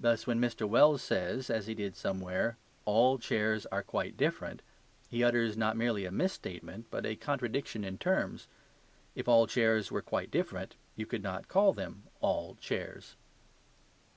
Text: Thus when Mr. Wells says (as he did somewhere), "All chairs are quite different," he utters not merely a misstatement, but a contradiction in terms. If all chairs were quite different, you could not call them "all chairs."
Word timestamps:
Thus 0.00 0.26
when 0.26 0.40
Mr. 0.40 0.68
Wells 0.68 1.02
says 1.02 1.48
(as 1.48 1.68
he 1.68 1.74
did 1.76 1.94
somewhere), 1.94 2.58
"All 2.84 3.16
chairs 3.16 3.64
are 3.66 3.84
quite 3.84 4.16
different," 4.16 4.60
he 5.08 5.22
utters 5.22 5.56
not 5.56 5.76
merely 5.76 6.04
a 6.04 6.10
misstatement, 6.10 6.86
but 6.90 7.06
a 7.06 7.14
contradiction 7.14 7.84
in 7.84 7.96
terms. 7.96 8.48
If 9.14 9.28
all 9.28 9.46
chairs 9.46 9.92
were 9.92 10.02
quite 10.02 10.32
different, 10.32 10.74
you 10.96 11.06
could 11.06 11.22
not 11.22 11.46
call 11.46 11.72
them 11.72 12.02
"all 12.20 12.56
chairs." 12.60 13.14